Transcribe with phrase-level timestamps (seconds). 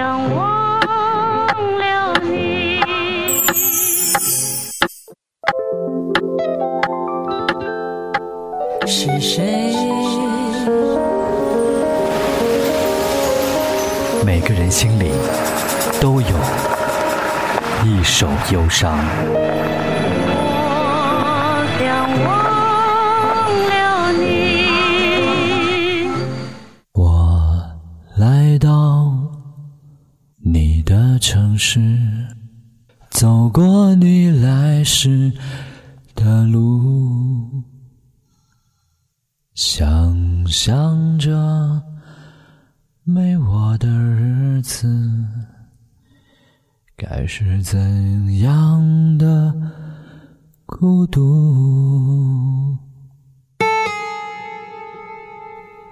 [0.00, 1.46] 想忘
[1.78, 2.80] 了你。
[8.86, 9.74] 是谁？
[14.24, 15.12] 每个人心里
[16.00, 16.28] 都有
[17.84, 18.98] 一首忧伤。
[20.32, 22.49] 我想忘
[31.62, 31.78] 是，
[33.10, 35.30] 走过你来时
[36.14, 37.62] 的路，
[39.52, 41.82] 想象着
[43.04, 44.88] 没我的日子
[46.96, 49.54] 该是怎样的
[50.64, 52.74] 孤独。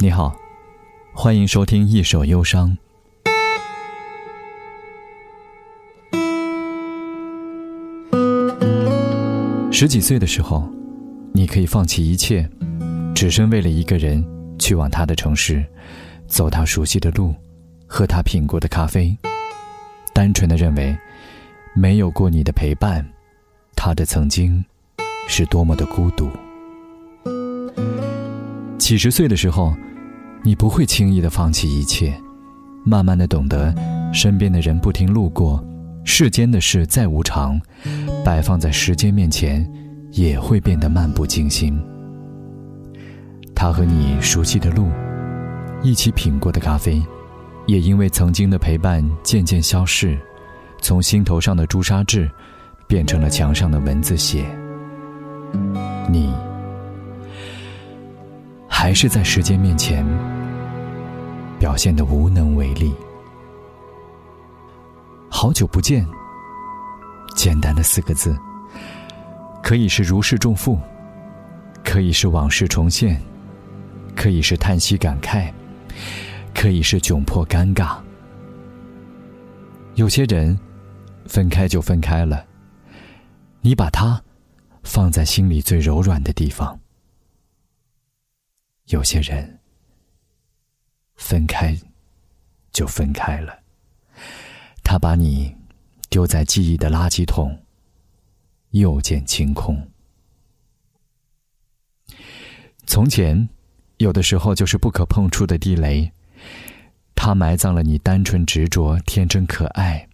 [0.00, 0.34] 你好。
[1.12, 2.70] 欢迎收听《一首忧伤》。
[9.80, 10.68] 十几岁的时候，
[11.32, 12.46] 你可以放弃一切，
[13.14, 14.22] 只身为了一个人
[14.58, 15.64] 去往他的城市，
[16.26, 17.34] 走他熟悉的路，
[17.86, 19.16] 喝他品过的咖啡，
[20.12, 20.94] 单纯的认为，
[21.74, 23.02] 没有过你的陪伴，
[23.74, 24.62] 他的曾经
[25.26, 26.28] 是多么的孤独。
[28.76, 29.74] 几十岁的时候。
[30.42, 32.14] 你不会轻易的放弃一切，
[32.84, 33.74] 慢慢的懂得，
[34.12, 35.62] 身边的人不停路过，
[36.04, 37.60] 世间的事再无常，
[38.24, 39.66] 摆放在时间面前，
[40.10, 41.80] 也会变得漫不经心。
[43.54, 44.88] 他和你熟悉的路，
[45.82, 47.02] 一起品过的咖啡，
[47.66, 50.18] 也因为曾经的陪伴渐渐消逝，
[50.80, 52.30] 从心头上的朱砂痣，
[52.86, 54.44] 变成了墙上的文字写。
[56.10, 56.32] 你。
[58.72, 60.06] 还是在时间面前
[61.58, 62.94] 表现的无能为力。
[65.42, 66.06] 好久不见，
[67.34, 68.38] 简单的四个字，
[69.62, 70.78] 可以是如释重负，
[71.82, 73.18] 可以是往事重现，
[74.14, 75.50] 可以是叹息感慨，
[76.54, 77.98] 可以是窘迫尴尬。
[79.94, 80.60] 有些人
[81.24, 82.44] 分开就分开了，
[83.62, 84.22] 你把它
[84.82, 86.78] 放在心里最柔软的地方。
[88.88, 89.58] 有些人
[91.16, 91.74] 分开
[92.72, 93.58] 就分开了，
[94.90, 95.54] 他把你
[96.08, 97.56] 丢在记忆的垃圾桶，
[98.70, 99.88] 又见清空。
[102.86, 103.48] 从前，
[103.98, 106.10] 有的时候就是不可碰触的地雷，
[107.14, 110.08] 它埋葬了你单纯执着、天真可爱，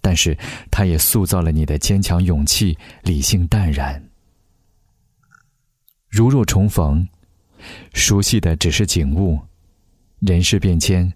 [0.00, 0.38] 但是
[0.70, 4.00] 它也塑造了你的坚强、勇气、理性淡然。
[6.08, 7.08] 如若重逢。
[7.92, 9.40] 熟悉的只是景物，
[10.20, 11.12] 人事变迁，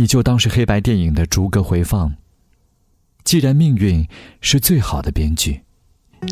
[0.00, 2.14] 你就当是黑白电影的逐格回放。
[3.22, 4.08] 既然命运
[4.40, 5.60] 是最好的编剧，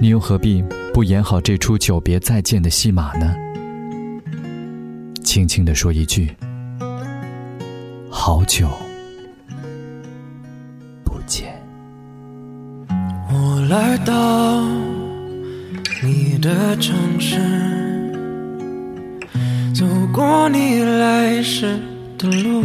[0.00, 0.64] 你又何必
[0.94, 3.36] 不演好这出久别再见的戏码呢？
[5.22, 6.34] 轻轻的说一句
[8.10, 8.70] ：“好久
[11.04, 11.54] 不见。”
[13.30, 14.66] 我来到
[16.02, 17.36] 你的城市。
[19.74, 19.84] 走
[20.14, 21.78] 过你来时
[22.16, 22.64] 的路，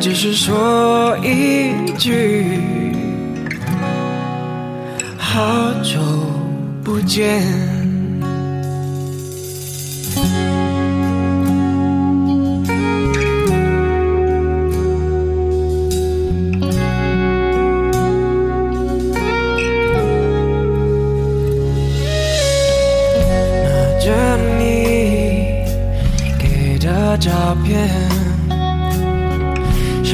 [0.00, 2.44] 只是说一句
[5.16, 6.00] 好久
[6.82, 7.42] 不见。
[23.64, 25.64] 拿着你
[26.38, 27.30] 给的照
[27.64, 28.07] 片，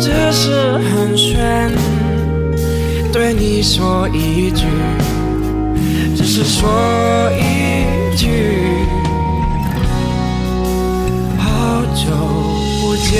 [0.00, 1.70] 只是寒暄，
[3.12, 4.64] 对你说一句，
[6.16, 6.68] 只是说
[7.36, 8.28] 一句，
[11.36, 12.10] 好久
[12.80, 13.12] 不见。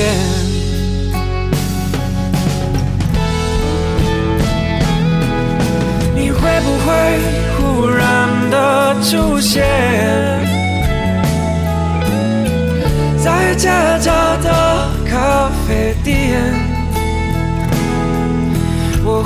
[6.15, 6.89] 你会不会
[7.57, 9.67] 忽然的出现
[13.19, 13.69] 在街
[14.01, 14.49] 角的
[15.05, 16.28] 咖啡店？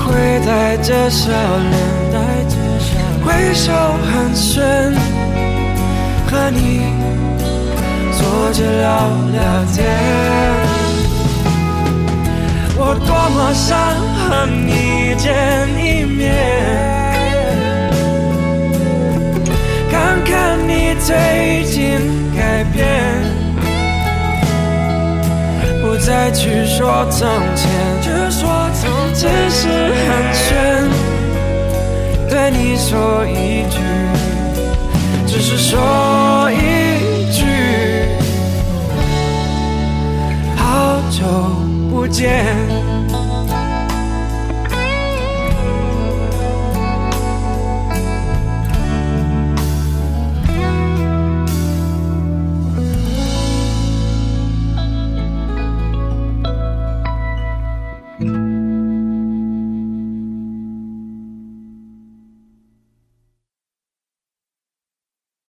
[0.05, 1.73] 会带着笑脸，
[2.13, 2.19] 带
[2.49, 3.73] 着笑脸挥手
[4.11, 4.61] 寒暄，
[6.27, 6.83] 和你
[8.13, 8.21] 坐
[8.53, 8.89] 着聊
[9.33, 9.39] 聊
[9.73, 9.77] 天。
[12.85, 13.71] 我多么想
[14.19, 15.25] 和你见
[15.79, 16.21] 一面，
[19.91, 19.93] 看
[20.25, 21.79] 看你最近
[22.37, 22.81] 改变，
[26.05, 27.71] 再去说从前，
[28.03, 30.43] 只说从前，是寒暄，
[32.29, 33.79] 对你说一句，
[35.29, 35.79] 只是说